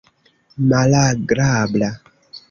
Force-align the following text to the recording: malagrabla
malagrabla 0.69 1.89